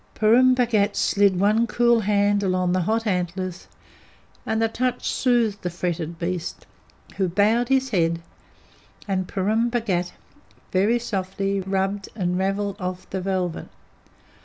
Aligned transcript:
Purun 0.15 0.55
Bhagat 0.55 0.95
slid 0.95 1.39
one 1.39 1.67
cool 1.67 1.99
hand 1.99 2.41
along 2.41 2.71
the 2.71 2.81
hot 2.81 3.05
antlers, 3.05 3.67
and 4.47 4.59
the 4.59 4.67
touch 4.67 5.07
soothed 5.07 5.61
the 5.61 5.69
fretted 5.69 6.17
beast, 6.17 6.65
who 7.17 7.27
bowed 7.29 7.69
his 7.69 7.91
head, 7.91 8.19
and 9.07 9.27
Purun 9.27 9.69
Bhagat 9.69 10.13
very 10.71 10.97
softly 10.97 11.59
rubbed 11.61 12.09
and 12.15 12.35
ravelled 12.39 12.81
off 12.81 13.07
the 13.11 13.21
velvet. 13.21 13.67